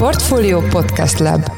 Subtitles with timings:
[0.00, 1.50] Portfolio Podcast Lab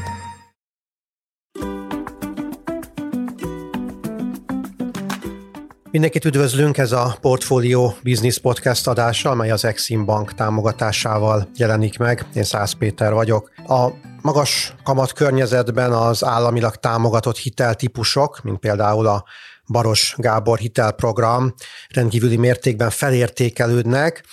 [5.91, 12.25] Mindenkit üdvözlünk, ez a Portfolio Business Podcast adása, amely az Exim Bank támogatásával jelenik meg.
[12.33, 13.51] Én Szász Péter vagyok.
[13.67, 13.87] A
[14.21, 19.23] magas kamat környezetben az államilag támogatott hiteltípusok, mint például a
[19.67, 21.53] Baros Gábor hitelprogram
[21.89, 24.23] rendkívüli mértékben felértékelődnek,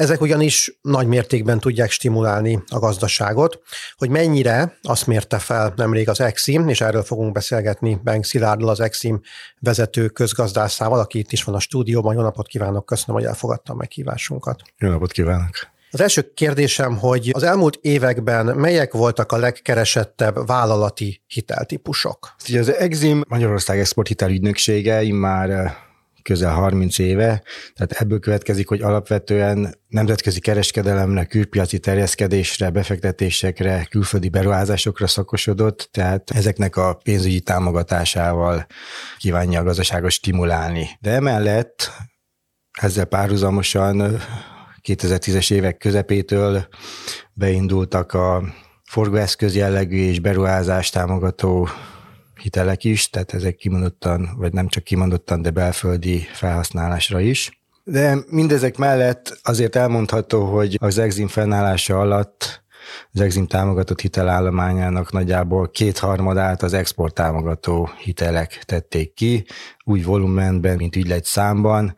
[0.00, 3.60] ezek ugyanis nagy mértékben tudják stimulálni a gazdaságot.
[3.96, 8.80] Hogy mennyire, azt mérte fel nemrég az Exim, és erről fogunk beszélgetni Benk Szilárdal, az
[8.80, 9.20] Exim
[9.58, 12.14] vezető közgazdászával, aki itt is van a stúdióban.
[12.14, 14.62] Jó napot kívánok, köszönöm, hogy elfogadtam meghívásunkat.
[14.78, 15.50] Jó napot kívánok!
[15.90, 22.34] Az első kérdésem, hogy az elmúlt években melyek voltak a legkeresettebb vállalati hiteltípusok?
[22.48, 25.76] Ugye az Exim Magyarország exporthitelügynöksége immár
[26.22, 27.42] közel 30 éve,
[27.74, 36.76] tehát ebből következik, hogy alapvetően nemzetközi kereskedelemre, külpiaci terjeszkedésre, befektetésekre, külföldi beruházásokra szakosodott, tehát ezeknek
[36.76, 38.66] a pénzügyi támogatásával
[39.18, 40.88] kívánja a gazdaságot stimulálni.
[41.00, 41.90] De emellett
[42.80, 44.20] ezzel párhuzamosan
[44.88, 46.68] 2010-es évek közepétől
[47.32, 48.42] beindultak a
[48.90, 51.68] forgóeszköz jellegű és beruházás támogató
[52.40, 57.60] hitelek is, tehát ezek kimondottan, vagy nem csak kimondottan, de belföldi felhasználásra is.
[57.84, 62.62] De mindezek mellett azért elmondható, hogy az Exim fennállása alatt
[63.12, 69.44] az Exim támogatott hitelállományának nagyjából kétharmadát az export támogató hitelek tették ki,
[69.84, 71.96] úgy volumenben, mint ügylegy számban.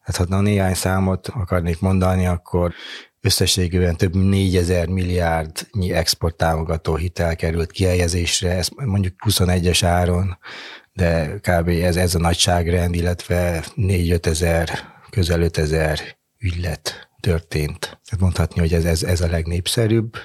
[0.00, 2.72] Hát ha néhány számot akarnék mondani, akkor
[3.20, 10.38] összességében több mint 4000 milliárdnyi exporttámogató hitel került kihelyezésre, ez mondjuk 21-es áron,
[10.92, 11.68] de kb.
[11.68, 14.68] ez, ez a nagyságrend, illetve 4-5 ezer,
[15.10, 16.00] közel 5 ezer
[16.38, 17.78] ügylet történt.
[17.80, 20.16] Tehát mondhatni, hogy ez, ez, ez a legnépszerűbb,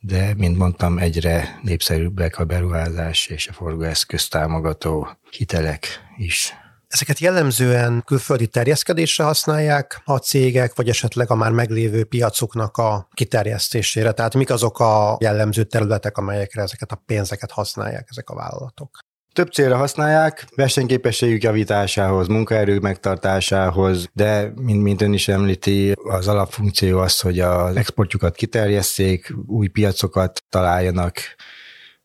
[0.00, 6.54] de, mint mondtam, egyre népszerűbbek a beruházás és a forgóeszköz támogató hitelek is.
[6.90, 14.12] Ezeket jellemzően külföldi terjeszkedésre használják a cégek, vagy esetleg a már meglévő piacuknak a kiterjesztésére?
[14.12, 18.98] Tehát mik azok a jellemző területek, amelyekre ezeket a pénzeket használják ezek a vállalatok?
[19.32, 26.98] Több célra használják, versenyképességük javításához, munkaerő megtartásához, de mint, mint ön is említi, az alapfunkció
[26.98, 31.18] az, hogy az exportjukat kiterjesszék, új piacokat találjanak,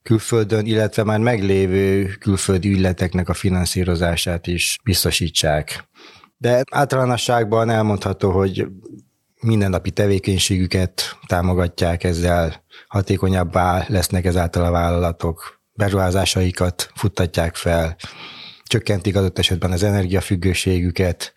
[0.06, 5.90] külföldön, illetve már meglévő külföldi ügyleteknek a finanszírozását is biztosítsák.
[6.38, 8.68] De általánosságban elmondható, hogy
[9.42, 17.96] mindennapi tevékenységüket támogatják ezzel, hatékonyabbá lesznek ezáltal a vállalatok, beruházásaikat futtatják fel,
[18.64, 21.34] csökkentik adott esetben az energiafüggőségüket,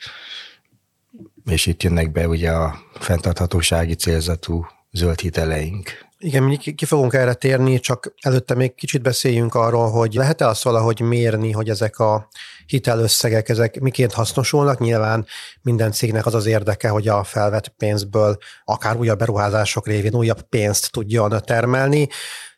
[1.44, 6.07] és itt jönnek be ugye a fenntarthatósági célzatú zöld hiteleink.
[6.20, 10.62] Igen, mi ki fogunk erre térni, csak előtte még kicsit beszéljünk arról, hogy lehet-e azt
[10.62, 12.28] valahogy mérni, hogy ezek a
[12.66, 14.78] hitelösszegek, ezek miként hasznosulnak.
[14.78, 15.26] Nyilván
[15.62, 20.90] minden cégnek az az érdeke, hogy a felvett pénzből akár újabb beruházások révén újabb pénzt
[20.90, 22.08] tudjon termelni.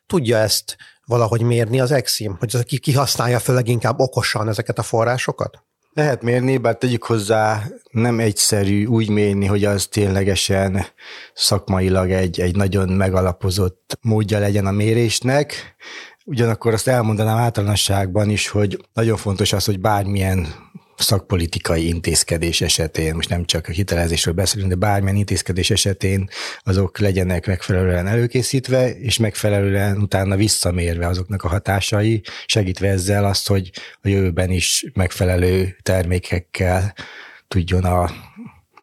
[0.05, 4.83] Tudja ezt valahogy mérni az Exim, hogy ki, ki használja föl leginkább okosan ezeket a
[4.83, 5.63] forrásokat?
[5.93, 10.85] Lehet mérni, bár tegyük hozzá, nem egyszerű úgy mérni, hogy az ténylegesen
[11.33, 15.75] szakmailag egy, egy nagyon megalapozott módja legyen a mérésnek.
[16.25, 20.47] Ugyanakkor azt elmondanám általánosságban is, hogy nagyon fontos az, hogy bármilyen
[21.01, 26.29] szakpolitikai intézkedés esetén, most nem csak a hitelezésről beszélünk, de bármilyen intézkedés esetén
[26.63, 33.71] azok legyenek megfelelően előkészítve, és megfelelően utána visszamérve azoknak a hatásai, segítve ezzel azt, hogy
[34.01, 36.93] a jövőben is megfelelő termékekkel
[37.47, 38.09] tudjon a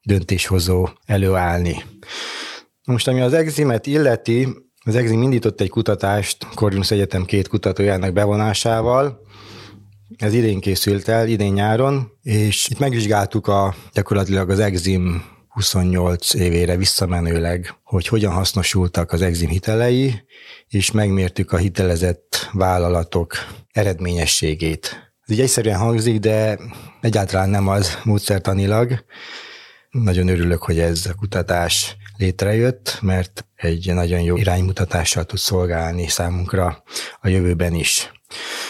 [0.02, 1.84] döntéshozó előállni.
[2.84, 4.48] Most ami az Eximet illeti,
[4.84, 9.26] az Exim indított egy kutatást Corvinus Egyetem két kutatójának bevonásával,
[10.18, 16.76] ez idén készült el, idén nyáron, és itt megvizsgáltuk a, gyakorlatilag az Exim 28 évére
[16.76, 20.22] visszamenőleg, hogy hogyan hasznosultak az Exim hitelei,
[20.68, 23.34] és megmértük a hitelezett vállalatok
[23.72, 25.12] eredményességét.
[25.26, 26.58] Ez így egyszerűen hangzik, de
[27.00, 29.04] egyáltalán nem az módszertanilag.
[29.90, 36.82] Nagyon örülök, hogy ez a kutatás létrejött, mert egy nagyon jó iránymutatással tud szolgálni számunkra
[37.20, 38.12] a jövőben is.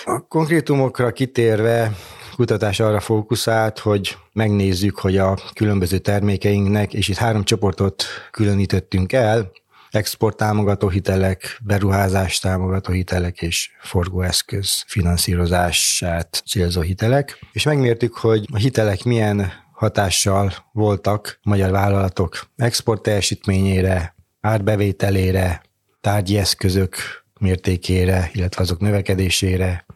[0.05, 1.93] A konkrétumokra kitérve
[2.37, 9.50] kutatás arra fókuszált, hogy megnézzük, hogy a különböző termékeinknek, és itt három csoportot különítettünk el,
[9.91, 18.56] export támogató hitelek, beruházás támogató hitelek és forgóeszköz finanszírozását célzó hitelek, és megmértük, hogy a
[18.56, 25.62] hitelek milyen hatással voltak magyar vállalatok export teljesítményére, árbevételére,
[26.00, 26.96] tárgyi eszközök
[27.40, 29.86] mértékére, illetve azok növekedésére,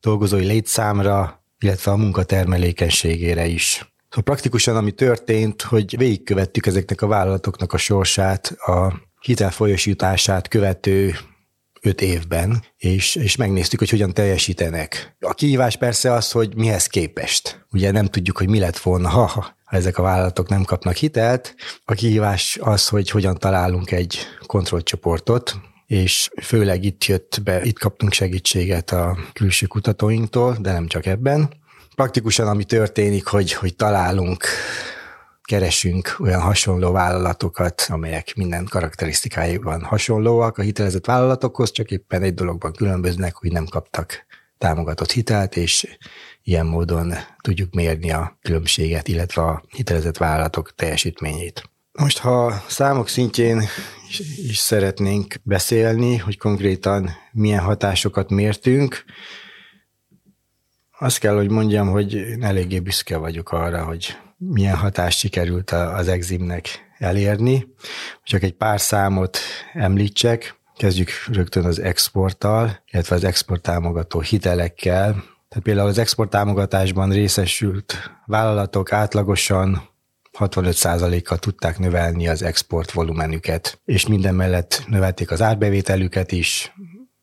[0.00, 3.72] dolgozói létszámra, illetve a munkatermelékenységére is.
[4.08, 11.14] Szóval praktikusan ami történt, hogy végigkövettük ezeknek a vállalatoknak a sorsát, a hitelfolyosítását követő
[11.82, 15.16] öt évben, és, és megnéztük, hogy hogyan teljesítenek.
[15.20, 17.64] A kihívás persze az, hogy mihez képest.
[17.72, 21.54] Ugye nem tudjuk, hogy mi lett volna, ha, ha ezek a vállalatok nem kapnak hitelt.
[21.84, 25.56] A kihívás az, hogy hogyan találunk egy kontrollcsoportot,
[25.86, 31.50] és főleg itt jött be, itt kaptunk segítséget a külső kutatóinktól, de nem csak ebben.
[31.94, 34.44] Praktikusan ami történik, hogy, hogy találunk
[35.42, 42.72] keresünk olyan hasonló vállalatokat, amelyek minden karakterisztikájukban hasonlóak a hitelezett vállalatokhoz, csak éppen egy dologban
[42.72, 44.26] különböznek, hogy nem kaptak
[44.58, 45.98] támogatott hitelt, és
[46.42, 51.70] ilyen módon tudjuk mérni a különbséget, illetve a hitelezett vállalatok teljesítményét.
[51.92, 53.62] Most, ha számok szintjén
[54.08, 59.04] is, is szeretnénk beszélni, hogy konkrétan milyen hatásokat mértünk,
[60.98, 64.16] azt kell, hogy mondjam, hogy eléggé büszke vagyok arra, hogy
[64.50, 66.68] milyen hatást sikerült az Eximnek
[66.98, 67.66] elérni.
[68.22, 69.38] Csak egy pár számot
[69.72, 75.10] említsek, kezdjük rögtön az exporttal, illetve az export támogató hitelekkel.
[75.48, 77.94] Tehát például az export támogatásban részesült
[78.26, 79.90] vállalatok átlagosan
[80.38, 86.72] 65%-kal tudták növelni az export volumenüket, és minden mellett növelték az árbevételüket is,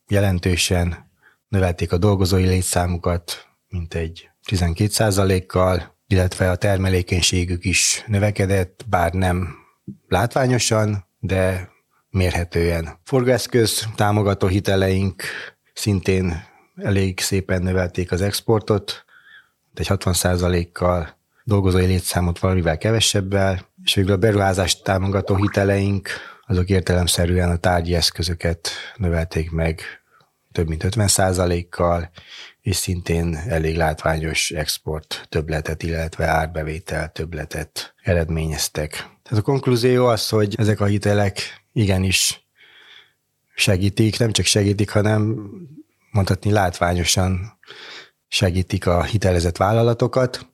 [0.08, 1.10] jelentősen
[1.48, 9.54] növelték a dolgozói létszámukat, mint egy 12%-kal, illetve a termelékenységük is növekedett, bár nem
[10.08, 11.68] látványosan, de
[12.10, 12.98] mérhetően.
[13.04, 15.22] Forgászköz támogató hiteleink
[15.72, 16.44] szintén
[16.76, 19.04] elég szépen növelték az exportot,
[19.74, 26.08] egy 60%-kal, dolgozói létszámot valamivel kevesebbel, és végül a beruházást támogató hiteleink,
[26.46, 29.80] azok értelemszerűen a tárgyi eszközöket növelték meg
[30.52, 32.10] több mint 50%-kal,
[32.60, 38.90] és szintén elég látványos export többletet, illetve árbevétel többletet eredményeztek.
[38.90, 42.46] Tehát a konklúzió az, hogy ezek a hitelek igenis
[43.54, 45.50] segítik, nem csak segítik, hanem
[46.10, 47.58] mondhatni látványosan
[48.28, 50.48] segítik a hitelezett vállalatokat,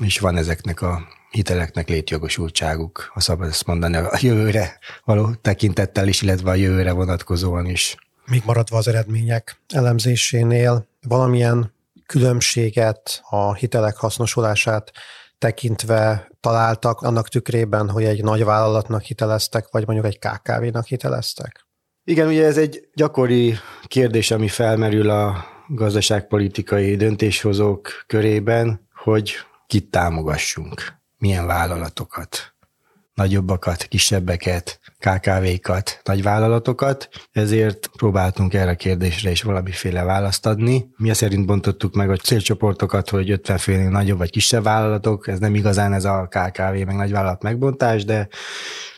[0.00, 6.22] és van ezeknek a hiteleknek létjogosultságuk, ha szabad ezt mondani, a jövőre való tekintettel is,
[6.22, 7.96] illetve a jövőre vonatkozóan is.
[8.28, 11.72] Még maradva az eredmények elemzésénél, valamilyen
[12.06, 14.92] különbséget a hitelek hasznosulását
[15.38, 21.66] tekintve találtak annak tükrében, hogy egy nagy vállalatnak hiteleztek, vagy mondjuk egy KKV-nak hiteleztek?
[22.04, 23.54] Igen, ugye ez egy gyakori
[23.86, 29.34] kérdés, ami felmerül a gazdaságpolitikai döntéshozók körében, hogy
[29.66, 32.57] kit támogassunk, milyen vállalatokat
[33.18, 40.88] nagyobbakat, kisebbeket, KKV-kat, nagyvállalatokat, ezért próbáltunk erre a kérdésre is valamiféle választ adni.
[40.96, 45.54] Mi szerint bontottuk meg a célcsoportokat, hogy 50 főnél nagyobb vagy kisebb vállalatok, ez nem
[45.54, 48.28] igazán ez a KKV meg nagyvállalat megbontás, de,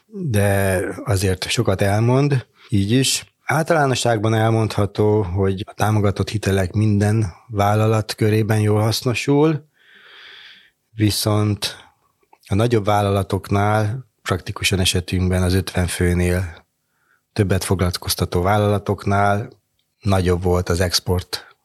[0.07, 3.35] de azért sokat elmond, így is.
[3.45, 9.69] Általánosságban elmondható, hogy a támogatott hitelek minden vállalat körében jól hasznosul,
[10.95, 11.77] viszont
[12.49, 16.67] a nagyobb vállalatoknál praktikusan esetünkben az 50 főnél
[17.33, 19.49] többet foglalkoztató vállalatoknál
[20.01, 21.57] nagyobb volt az export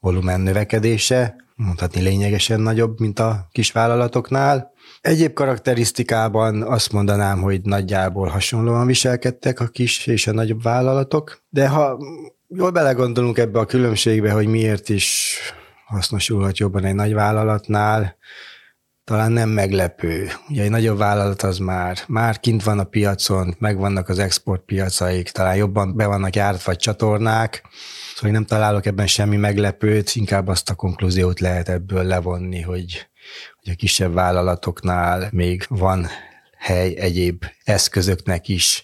[0.00, 4.72] volumen növekedése, mondhatni lényegesen nagyobb, mint a kis vállalatoknál.
[5.00, 11.68] Egyéb karakterisztikában azt mondanám, hogy nagyjából hasonlóan viselkedtek a kis és a nagyobb vállalatok, de
[11.68, 11.98] ha
[12.48, 15.38] jól belegondolunk ebbe a különbségbe, hogy miért is
[15.86, 18.16] hasznosulhat jobban egy nagy vállalatnál,
[19.04, 20.30] talán nem meglepő.
[20.48, 25.56] Ugye egy nagyobb vállalat az már, már kint van a piacon, megvannak az exportpiacaik, talán
[25.56, 27.62] jobban be vannak vagy csatornák,
[28.14, 33.06] szóval nem találok ebben semmi meglepőt, inkább azt a konklúziót lehet ebből levonni, hogy,
[33.62, 36.06] hogy a kisebb vállalatoknál még van
[36.58, 38.82] hely egyéb eszközöknek is,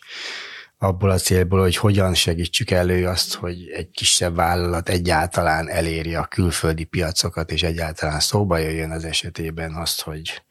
[0.83, 6.25] abból a célból, hogy hogyan segítsük elő azt, hogy egy kisebb vállalat egyáltalán eléri a
[6.25, 10.43] külföldi piacokat, és egyáltalán szóba jöjjön az esetében azt, hogy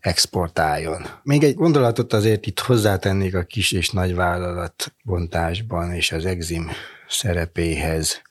[0.00, 1.06] exportáljon.
[1.22, 6.70] Még egy gondolatot azért itt hozzátennék a kis és nagy vállalat bontásban és az exim
[7.08, 8.22] szerepéhez.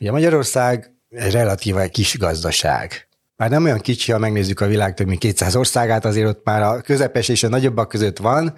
[0.00, 3.08] Ugye Magyarország egy relatíve kis gazdaság.
[3.36, 6.62] Már nem olyan kicsi, ha megnézzük a világ több mint 200 országát, azért ott már
[6.62, 8.54] a közepes és a nagyobbak között van,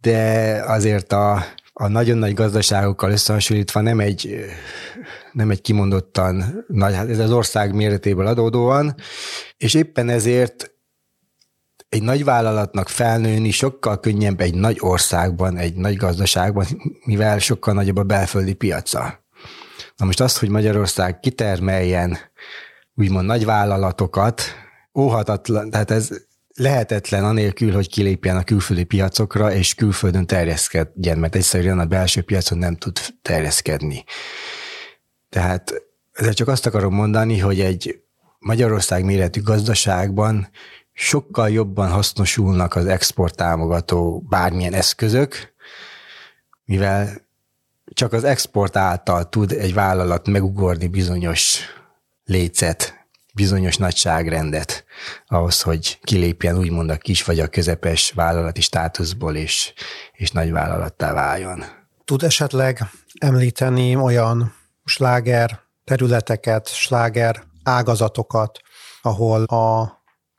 [0.00, 4.44] de azért a, a nagyon nagy gazdaságokkal összehasonlítva nem egy,
[5.32, 8.94] nem egy kimondottan nagy, hát ez az ország méretéből adódóan,
[9.56, 10.70] és éppen ezért
[11.88, 16.66] egy nagy vállalatnak felnőni sokkal könnyebb egy nagy országban, egy nagy gazdaságban,
[17.04, 19.24] mivel sokkal nagyobb a belföldi piaca.
[19.96, 22.18] Na most az, hogy Magyarország kitermeljen
[22.94, 24.42] úgymond nagy vállalatokat,
[24.94, 26.10] óhatatlan, tehát ez
[26.60, 32.58] lehetetlen anélkül, hogy kilépjen a külföldi piacokra, és külföldön terjeszkedjen, mert egyszerűen a belső piacon
[32.58, 34.04] nem tud terjeszkedni.
[35.28, 35.72] Tehát
[36.12, 38.00] ezzel csak azt akarom mondani, hogy egy
[38.38, 40.50] Magyarország méretű gazdaságban
[40.92, 45.54] sokkal jobban hasznosulnak az export támogató bármilyen eszközök,
[46.64, 47.28] mivel
[47.84, 51.60] csak az export által tud egy vállalat megugorni bizonyos
[52.24, 52.99] lécet,
[53.34, 54.84] bizonyos nagyságrendet
[55.26, 59.72] ahhoz, hogy kilépjen úgymond a kis vagy a közepes vállalati státuszból, és,
[60.12, 61.64] és nagy vállalattá váljon.
[62.04, 62.80] Tud esetleg
[63.18, 68.60] említeni olyan sláger területeket, sláger ágazatokat,
[69.02, 69.92] ahol a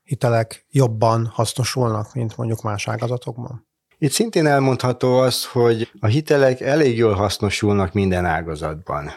[0.03, 3.67] hitelek jobban hasznosulnak, mint mondjuk más ágazatokban?
[3.97, 9.11] Itt szintén elmondható az, hogy a hitelek elég jól hasznosulnak minden ágazatban.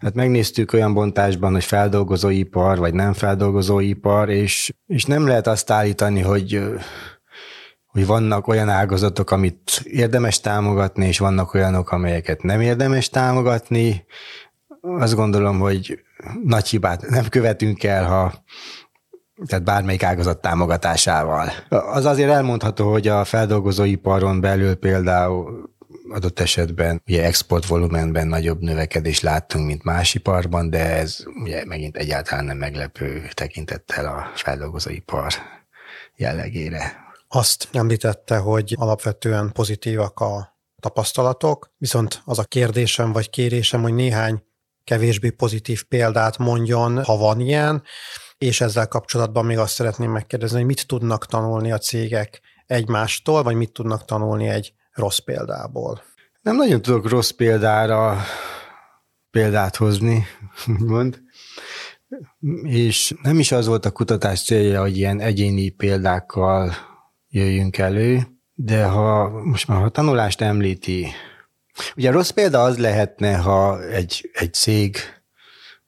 [0.00, 6.20] Hát megnéztük olyan bontásban, hogy feldolgozóipar, vagy nem feldolgozóipar, és, és nem lehet azt állítani,
[6.20, 6.62] hogy,
[7.86, 14.04] hogy vannak olyan ágazatok, amit érdemes támogatni, és vannak olyanok, amelyeket nem érdemes támogatni.
[14.80, 16.00] Azt gondolom, hogy
[16.44, 18.32] nagy hibát nem követünk el, ha
[19.46, 21.50] tehát bármelyik ágazat támogatásával.
[21.68, 25.76] Az azért elmondható, hogy a feldolgozóiparon belül például
[26.10, 32.44] adott esetben ugye exportvolumenben nagyobb növekedést láttunk, mint más iparban, de ez ugye megint egyáltalán
[32.44, 35.32] nem meglepő tekintettel a feldolgozóipar
[36.16, 37.06] jellegére.
[37.28, 44.42] Azt említette, hogy alapvetően pozitívak a tapasztalatok, viszont az a kérdésem vagy kérésem, hogy néhány
[44.84, 47.82] kevésbé pozitív példát mondjon, ha van ilyen,
[48.38, 53.54] és ezzel kapcsolatban még azt szeretném megkérdezni, hogy mit tudnak tanulni a cégek egymástól, vagy
[53.54, 56.02] mit tudnak tanulni egy rossz példából?
[56.40, 58.16] Nem nagyon tudok rossz példára
[59.30, 60.26] példát hozni,
[60.86, 61.20] mond.
[62.62, 66.74] És nem is az volt a kutatás célja, hogy ilyen egyéni példákkal
[67.28, 71.06] jöjjünk elő, de ha most már a tanulást említi,
[71.96, 74.96] ugye rossz példa az lehetne, ha egy, egy cég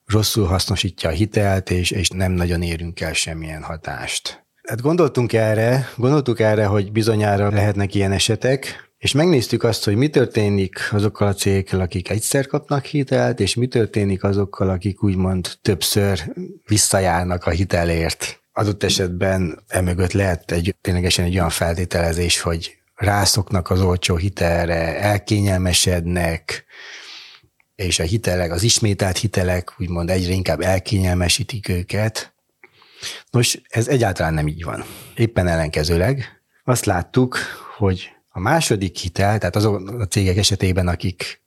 [0.07, 4.47] rosszul hasznosítja a hitelt, és, és nem nagyon érünk el semmilyen hatást.
[4.62, 10.09] Hát gondoltunk erre, gondoltuk erre, hogy bizonyára lehetnek ilyen esetek, és megnéztük azt, hogy mi
[10.09, 16.33] történik azokkal a cégekkel, akik egyszer kapnak hitelt, és mi történik azokkal, akik úgymond többször
[16.66, 18.40] visszajárnak a hitelért.
[18.52, 26.64] Adott esetben emögött lehet egy, ténylegesen egy olyan feltételezés, hogy rászoknak az olcsó hitelre, elkényelmesednek,
[27.75, 32.33] és a hitelek, az ismételt hitelek úgymond egyre inkább elkényelmesítik őket.
[33.30, 34.85] Nos, ez egyáltalán nem így van.
[35.14, 37.38] Éppen ellenkezőleg azt láttuk,
[37.76, 38.11] hogy
[38.41, 41.43] második hitel, tehát azok a cégek esetében, akik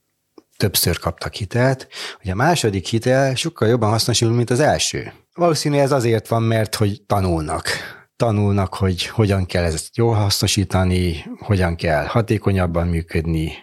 [0.58, 1.88] többször kaptak hitelt,
[2.22, 5.14] hogy a második hitel sokkal jobban hasznosul, mint az első.
[5.34, 7.70] Valószínűleg ez azért van, mert hogy tanulnak.
[8.16, 13.54] Tanulnak, hogy hogyan kell ezt jól hasznosítani, hogyan kell hatékonyabban működni,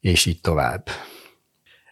[0.00, 0.88] és így tovább.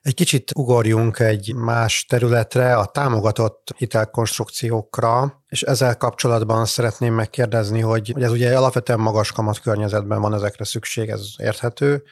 [0.06, 8.10] Egy kicsit ugorjunk egy más területre, a támogatott hitelkonstrukciókra, és ezzel kapcsolatban szeretném megkérdezni, hogy,
[8.10, 12.02] hogy ez ugye alapvetően magas kamat környezetben van ezekre szükség, ez érthető.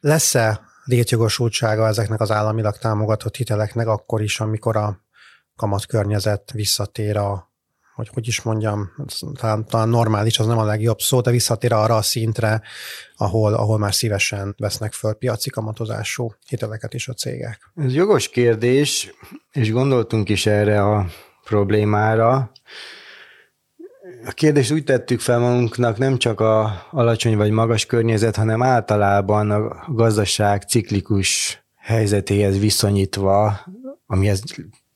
[0.00, 5.00] Lesz-e létjogosultsága ezeknek az államilag támogatott hiteleknek akkor is, amikor a
[5.56, 7.47] kamatkörnyezet visszatér a
[7.98, 8.90] hogy hogy is mondjam,
[9.40, 12.62] talán, talán normális, az nem a legjobb szó, de visszatér arra a szintre,
[13.16, 17.72] ahol, ahol már szívesen vesznek föl piaci kamatozású hiteleket is a cégek.
[17.74, 19.12] Ez jogos kérdés,
[19.52, 21.06] és gondoltunk is erre a
[21.44, 22.50] problémára.
[24.26, 29.50] A kérdést úgy tettük fel magunknak, nem csak a alacsony vagy magas környezet, hanem általában
[29.50, 33.60] a gazdaság ciklikus helyzetéhez viszonyítva,
[34.06, 34.42] amihez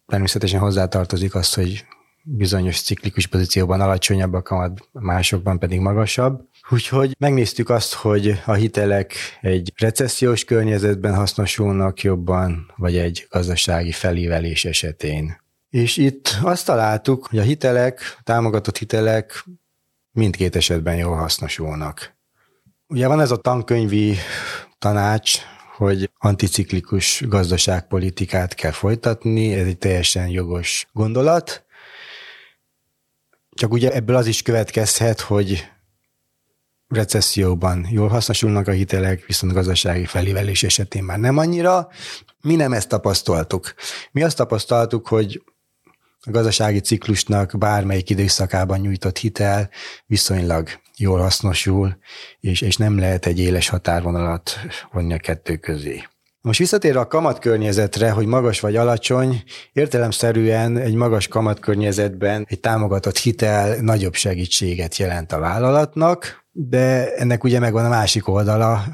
[0.07, 1.85] természetesen hozzátartozik az, hogy
[2.25, 6.49] bizonyos ciklikus pozícióban alacsonyabb a kamat, másokban pedig magasabb.
[6.71, 14.65] Úgyhogy megnéztük azt, hogy a hitelek egy recessziós környezetben hasznosulnak jobban, vagy egy gazdasági felívelés
[14.65, 15.41] esetén.
[15.71, 19.45] És itt azt találtuk, hogy a hitelek, támogatott hitelek
[20.11, 22.17] mindkét esetben jól hasznosulnak.
[22.87, 24.17] Ugye van ez a tankönyvi
[24.79, 25.39] tanács,
[25.77, 31.65] hogy anticiklikus gazdaságpolitikát kell folytatni, ez egy teljesen jogos gondolat,
[33.63, 35.69] csak ugye ebből az is következhet, hogy
[36.89, 41.89] recesszióban jól hasznosulnak a hitelek, viszont gazdasági felívelés esetén már nem annyira.
[42.41, 43.75] Mi nem ezt tapasztaltuk.
[44.13, 45.43] Mi azt tapasztaltuk, hogy
[46.21, 49.71] a gazdasági ciklusnak bármelyik időszakában nyújtott hitel
[50.07, 51.99] viszonylag jól hasznosul,
[52.41, 54.59] és, és nem lehet egy éles határvonalat
[54.93, 56.03] vonni a kettő közé.
[56.43, 63.77] Most visszatérve a kamatkörnyezetre, hogy magas vagy alacsony, értelemszerűen egy magas kamatkörnyezetben egy támogatott hitel
[63.81, 68.85] nagyobb segítséget jelent a vállalatnak, de ennek ugye megvan a másik oldala,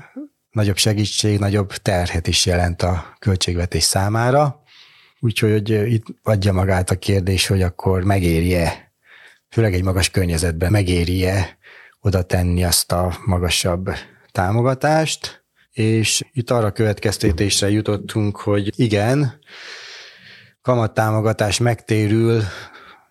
[0.51, 4.63] nagyobb segítség, nagyobb terhet is jelent a költségvetés számára.
[5.21, 8.93] Úgyhogy itt adja magát a kérdés, hogy akkor megéri-e,
[9.51, 11.59] főleg egy magas környezetben megéri-e
[12.01, 13.91] oda tenni azt a magasabb
[14.33, 15.47] támogatást,
[15.79, 19.39] és itt arra következtetésre jutottunk, hogy igen,
[20.63, 22.43] kamattámogatás megtérül,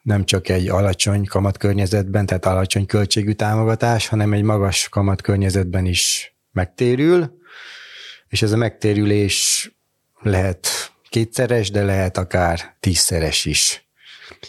[0.02, 7.40] nem csak egy alacsony kamatkörnyezetben, tehát alacsony költségű támogatás, hanem egy magas kamatkörnyezetben is megtérül,
[8.28, 9.72] és ez a megtérülés
[10.20, 10.68] lehet
[11.10, 13.88] kétszeres, de lehet akár tízszeres is.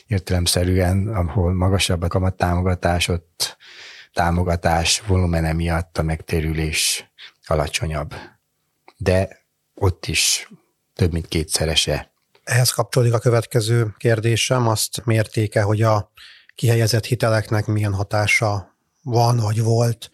[0.06, 3.56] Értelemszerűen, ahol magasabb a kamattámogatás, ott
[4.12, 7.07] támogatás volumene miatt a megtérülés
[7.50, 8.14] alacsonyabb.
[8.97, 10.49] De ott is
[10.95, 12.12] több mint kétszerese.
[12.45, 16.12] Ehhez kapcsolódik a következő kérdésem, azt mértéke, hogy a
[16.55, 20.11] kihelyezett hiteleknek milyen hatása van vagy volt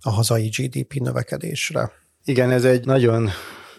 [0.00, 1.92] a hazai GDP növekedésre.
[2.24, 3.30] Igen, ez egy nagyon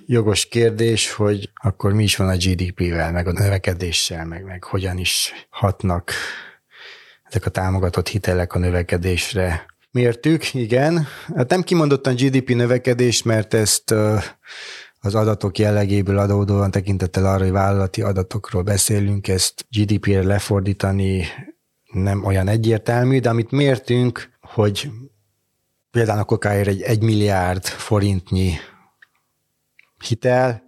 [0.05, 4.97] jogos kérdés, hogy akkor mi is van a GDP-vel, meg a növekedéssel, meg, meg hogyan
[4.97, 6.11] is hatnak
[7.23, 9.65] ezek a támogatott hitelek a növekedésre.
[9.91, 11.05] Mértük, igen.
[11.35, 13.91] Hát nem kimondottan GDP növekedés, mert ezt
[14.99, 21.25] az adatok jellegéből adódóan tekintettel arra, hogy vállalati adatokról beszélünk, ezt GDP-re lefordítani
[21.91, 24.89] nem olyan egyértelmű, de amit mértünk, hogy
[25.91, 28.53] például a kokáért egy 1 milliárd forintnyi
[30.07, 30.63] hitel,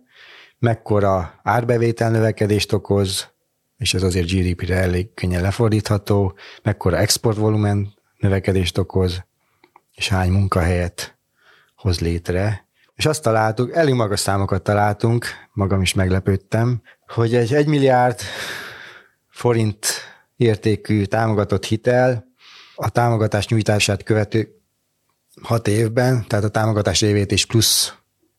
[0.60, 3.30] mekkora árbevétel növekedést okoz,
[3.78, 9.24] és ez azért GDP-re elég könnyen lefordítható, mekkora exportvolumen növekedést okoz,
[9.96, 11.18] és hány munkahelyet
[11.76, 12.66] hoz létre.
[12.96, 18.20] És azt találtuk, elég magas számokat találtunk, magam is meglepődtem, hogy egy 1 milliárd
[19.30, 19.86] forint
[20.36, 22.26] értékű támogatott hitel
[22.76, 24.62] a támogatás nyújtását követő
[25.42, 27.94] hat évben, tehát a támogatás évét is plusz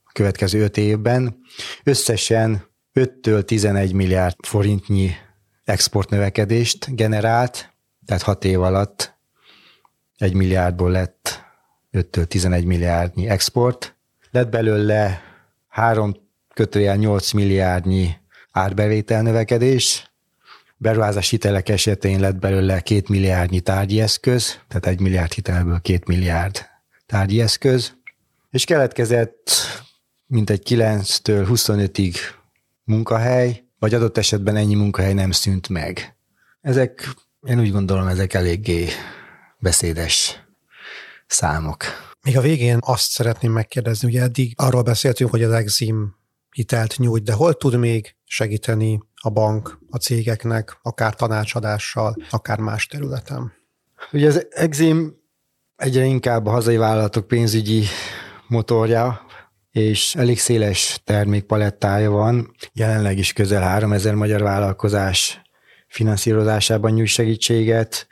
[0.05, 1.37] a következő öt évben
[1.85, 5.11] összesen 5-től 11 milliárd forintnyi
[5.65, 7.75] exportnövekedést generált,
[8.07, 9.12] tehát hat év alatt
[10.23, 11.45] egy milliárdból lett
[11.93, 13.97] 5-től 11 milliárdnyi export,
[14.31, 15.23] lett belőle
[15.69, 16.17] 3
[16.55, 18.17] kötőjel 8 milliárdnyi
[18.51, 20.13] árbevétel növekedés,
[20.77, 26.67] beruházás hitelek esetén lett belőle 2 milliárdnyi tárgyi eszköz, tehát 1 milliárd hitelből 2 milliárd
[27.07, 27.93] tárgyi eszköz,
[28.51, 29.51] és keletkezett
[30.27, 32.17] mintegy 9-től 25-ig
[32.85, 36.17] munkahely, vagy adott esetben ennyi munkahely nem szűnt meg.
[36.61, 37.15] Ezek,
[37.47, 38.89] én úgy gondolom, ezek eléggé
[39.63, 40.45] beszédes
[41.27, 41.85] számok.
[42.23, 46.15] Még a végén azt szeretném megkérdezni, ugye eddig arról beszéltünk, hogy az Exim
[46.51, 52.87] hitelt nyújt, de hol tud még segíteni a bank a cégeknek, akár tanácsadással, akár más
[52.87, 53.53] területen?
[54.13, 55.15] Ugye az Exim
[55.77, 57.85] egyre inkább a hazai vállalatok pénzügyi
[58.47, 59.27] motorja,
[59.71, 62.55] és elég széles termékpalettája van.
[62.73, 65.43] Jelenleg is közel 3000 magyar vállalkozás
[65.93, 68.07] finanszírozásában nyújt segítséget,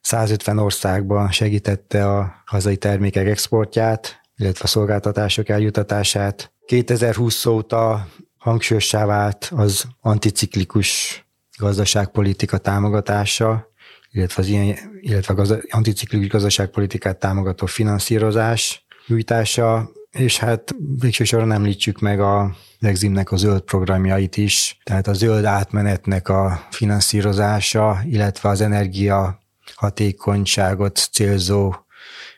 [0.00, 6.52] 150 országban segítette a hazai termékek exportját, illetve a szolgáltatások eljutatását.
[6.66, 11.20] 2020 óta hangsúlyossá vált az anticiklikus
[11.58, 13.72] gazdaságpolitika támogatása,
[14.10, 22.00] illetve az ilyen, illetve az anticiklikus gazdaságpolitikát támogató finanszírozás nyújtása, és hát végső soron említsük
[22.00, 28.60] meg a Eximnek a zöld programjait is, tehát a zöld átmenetnek a finanszírozása, illetve az
[28.60, 29.42] energia
[29.74, 31.74] hatékonyságot célzó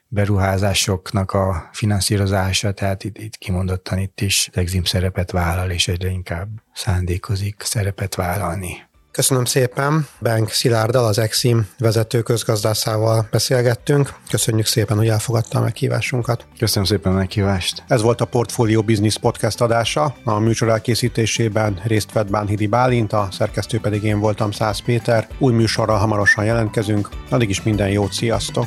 [0.09, 6.49] beruházásoknak a finanszírozása, tehát itt, itt kimondottan itt is Exim szerepet vállal, és egyre inkább
[6.75, 8.83] szándékozik szerepet vállalni.
[9.15, 10.07] Köszönöm szépen.
[10.21, 14.15] Bank Szilárddal, az Exim vezető közgazdászával beszélgettünk.
[14.31, 16.47] Köszönjük szépen, hogy elfogadta a meghívásunkat.
[16.59, 17.83] Köszönöm szépen a meghívást.
[17.89, 20.15] Ez volt a Portfolio Business Podcast adása.
[20.25, 25.29] A műsor elkészítésében részt vett Bánhidi Bálint, a szerkesztő pedig én voltam Szász Péter.
[25.39, 27.09] Új műsorral hamarosan jelentkezünk.
[27.31, 28.67] Addig is minden jót, sziasztok!